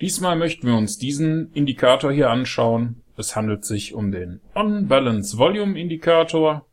[0.00, 3.02] Diesmal möchten wir uns diesen Indikator hier anschauen.
[3.16, 6.66] Es handelt sich um den On-Balance Volume Indikator.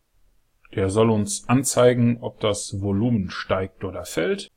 [0.75, 4.51] Der soll uns anzeigen, ob das Volumen steigt oder fällt.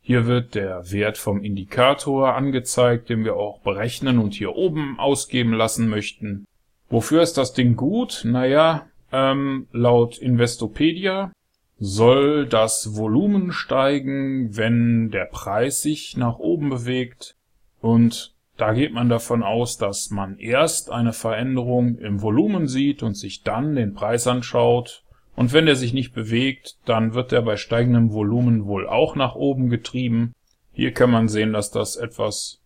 [0.00, 5.52] Hier wird der Wert vom Indikator angezeigt, den wir auch berechnen und hier oben ausgeben
[5.52, 6.46] lassen möchten.
[6.90, 8.22] Wofür ist das Ding gut?
[8.24, 11.32] Naja, ähm, laut Investopedia
[11.78, 17.36] soll das Volumen steigen, wenn der Preis sich nach oben bewegt.
[17.82, 23.14] Und da geht man davon aus, dass man erst eine Veränderung im Volumen sieht und
[23.14, 27.56] sich dann den Preis anschaut und wenn der sich nicht bewegt, dann wird er bei
[27.56, 30.34] steigendem Volumen wohl auch nach oben getrieben.
[30.72, 32.60] Hier kann man sehen, dass das etwas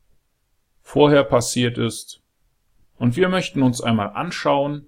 [0.82, 2.22] vorher passiert ist.
[2.98, 4.86] Und wir möchten uns einmal anschauen,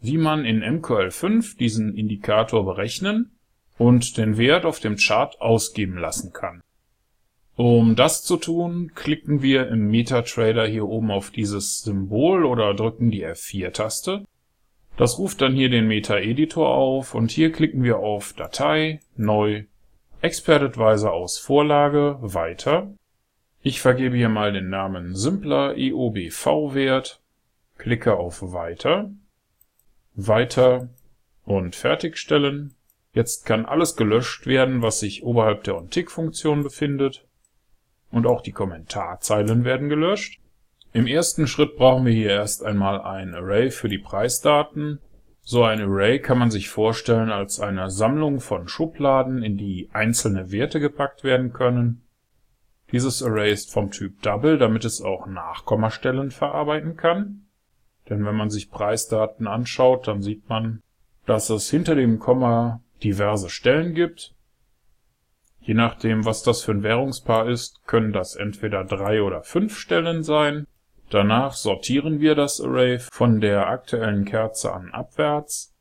[0.00, 3.32] wie man in MQL5 diesen Indikator berechnen
[3.78, 6.62] und den Wert auf dem Chart ausgeben lassen kann.
[7.56, 13.10] Um das zu tun, klicken wir im MetaTrader hier oben auf dieses Symbol oder drücken
[13.10, 14.24] die F4-Taste
[14.96, 19.64] das ruft dann hier den Meta-Editor auf und hier klicken wir auf Datei, Neu,
[20.20, 22.92] Expert Advisor aus Vorlage, Weiter.
[23.62, 27.20] Ich vergebe hier mal den Namen simpler IOBV-Wert,
[27.78, 29.10] klicke auf Weiter,
[30.14, 30.90] Weiter
[31.44, 32.74] und Fertigstellen.
[33.14, 37.26] Jetzt kann alles gelöscht werden, was sich oberhalb der OnTick-Funktion befindet.
[38.12, 40.38] Und auch die Kommentarzeilen werden gelöscht.
[40.92, 45.00] Im ersten Schritt brauchen wir hier erst einmal ein Array für die Preisdaten.
[45.40, 50.52] So ein Array kann man sich vorstellen als eine Sammlung von Schubladen, in die einzelne
[50.52, 52.02] Werte gepackt werden können.
[52.92, 57.46] Dieses Array ist vom Typ Double, damit es auch Nachkommastellen verarbeiten kann.
[58.10, 60.82] Denn wenn man sich Preisdaten anschaut, dann sieht man,
[61.24, 64.34] dass es hinter dem Komma diverse Stellen gibt.
[65.62, 70.24] Je nachdem, was das für ein Währungspaar ist, können das entweder drei oder fünf Stellen
[70.24, 70.66] sein.
[71.08, 75.72] Danach sortieren wir das Array von der aktuellen Kerze an abwärts.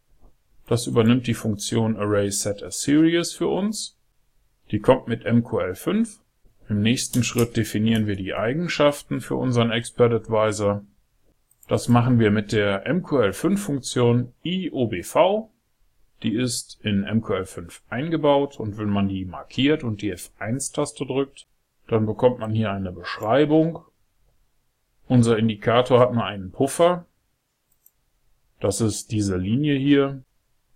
[0.67, 3.97] Das übernimmt die Funktion ArraySetAsSeries für uns.
[4.69, 6.19] Die kommt mit MQL5.
[6.69, 10.85] Im nächsten Schritt definieren wir die Eigenschaften für unseren Expert Advisor.
[11.67, 15.49] Das machen wir mit der MQL5-Funktion IOBV.
[16.23, 21.47] Die ist in MQL5 eingebaut und wenn man die markiert und die F1-Taste drückt,
[21.87, 23.85] dann bekommt man hier eine Beschreibung
[25.11, 27.05] unser Indikator hat nur einen Puffer.
[28.61, 30.23] Das ist diese Linie hier.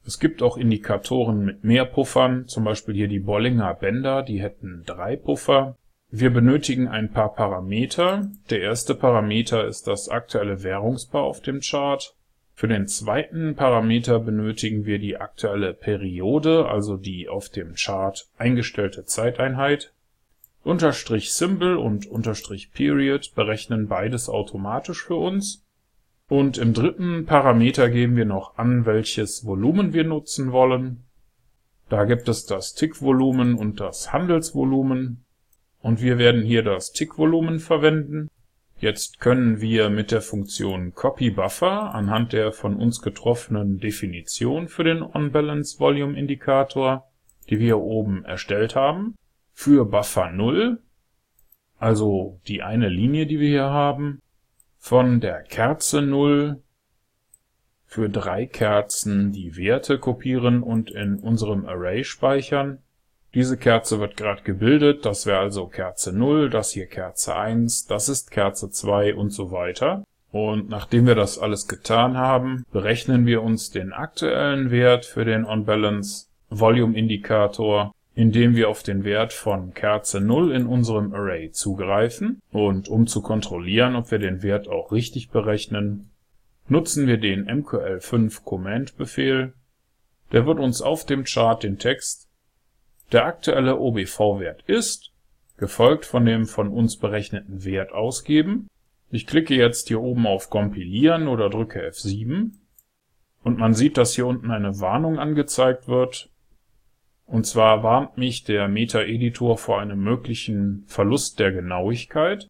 [0.06, 4.84] Es gibt auch Indikatoren mit mehr Puffern, zum Beispiel hier die Bollinger Bänder, die hätten
[4.86, 5.78] drei Puffer.
[6.10, 8.30] Wir benötigen ein paar Parameter.
[8.50, 12.15] Der erste Parameter ist das aktuelle Währungspaar auf dem Chart.
[12.58, 19.04] Für den zweiten Parameter benötigen wir die aktuelle Periode, also die auf dem Chart eingestellte
[19.04, 19.92] Zeiteinheit.
[20.64, 25.66] Unterstrich Symbol und Unterstrich Period berechnen beides automatisch für uns.
[26.30, 31.04] Und im dritten Parameter geben wir noch an, welches Volumen wir nutzen wollen.
[31.90, 35.26] Da gibt es das Tickvolumen und das Handelsvolumen.
[35.82, 38.30] Und wir werden hier das Tickvolumen verwenden.
[38.78, 45.02] Jetzt können wir mit der Funktion CopyBuffer anhand der von uns getroffenen Definition für den
[45.02, 47.08] OnBalance Volume Indikator,
[47.50, 49.16] die wir oben erstellt haben,
[49.54, 50.82] für Buffer 0,
[51.78, 54.22] also die eine Linie, die wir hier haben,
[54.78, 56.62] von der Kerze 0
[57.86, 62.80] für drei Kerzen die Werte kopieren und in unserem Array speichern.
[63.36, 68.10] Diese Kerze wird gerade gebildet, das wäre also Kerze 0, das hier Kerze 1, das
[68.10, 70.04] ist Kerze 2 und so weiter.
[70.32, 75.46] Und nachdem wir das alles getan haben, berechnen wir uns den aktuellen Wert für den
[75.46, 82.42] OnBalance Volume Indikator indem wir auf den Wert von Kerze 0 in unserem Array zugreifen
[82.52, 86.10] und um zu kontrollieren, ob wir den Wert auch richtig berechnen,
[86.70, 89.54] nutzen wir den MQL5 Command Befehl.
[90.32, 92.30] Der wird uns auf dem Chart den Text
[93.12, 95.12] der aktuelle OBV-Wert ist,
[95.58, 98.68] gefolgt von dem von uns berechneten Wert ausgeben.
[99.12, 102.52] Ich klicke jetzt hier oben auf Kompilieren oder drücke F7
[103.44, 106.30] und man sieht, dass hier unten eine Warnung angezeigt wird,
[107.26, 112.48] und zwar warnt mich der Meta-Editor vor einem möglichen Verlust der Genauigkeit.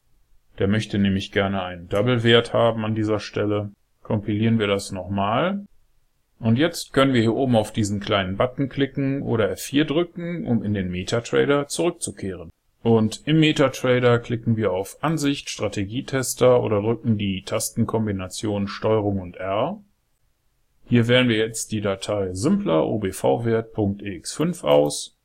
[0.59, 3.71] Der möchte nämlich gerne einen Double-Wert haben an dieser Stelle.
[4.03, 5.65] Kompilieren wir das nochmal.
[6.39, 10.63] Und jetzt können wir hier oben auf diesen kleinen Button klicken oder F4 drücken, um
[10.63, 12.51] in den MetaTrader zurückzukehren.
[12.83, 19.81] Und im MetaTrader klicken wir auf Ansicht, Strategietester oder drücken die Tastenkombination STRG und R.
[20.87, 25.17] Hier wählen wir jetzt die Datei simpler obv-wert.ex5 aus,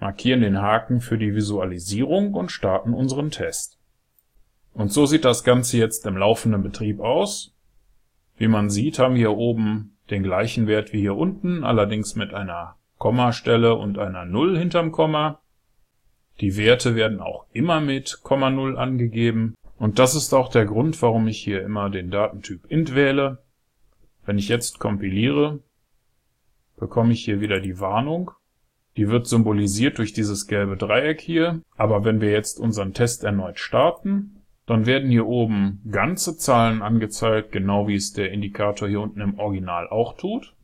[0.00, 3.78] markieren den Haken für die Visualisierung und starten unseren Test.
[4.74, 7.54] Und so sieht das Ganze jetzt im laufenden Betrieb aus.
[8.36, 12.32] Wie man sieht, haben wir hier oben den gleichen Wert wie hier unten, allerdings mit
[12.32, 15.40] einer Kommastelle und einer Null hinterm Komma.
[16.40, 19.54] Die Werte werden auch immer mit Komma Null angegeben.
[19.78, 23.42] Und das ist auch der Grund, warum ich hier immer den Datentyp int wähle.
[24.24, 25.60] Wenn ich jetzt kompiliere,
[26.76, 28.30] bekomme ich hier wieder die Warnung.
[28.96, 31.60] Die wird symbolisiert durch dieses gelbe Dreieck hier.
[31.76, 37.52] Aber wenn wir jetzt unseren Test erneut starten, dann werden hier oben ganze Zahlen angezeigt,
[37.52, 40.54] genau wie es der Indikator hier unten im Original auch tut.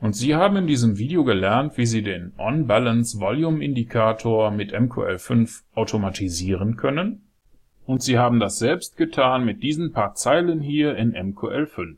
[0.00, 5.62] Und Sie haben in diesem Video gelernt, wie Sie den On-Balance Volume Indikator mit MQL5
[5.74, 7.22] automatisieren können.
[7.84, 11.96] Und Sie haben das selbst getan mit diesen paar Zeilen hier in MQL5.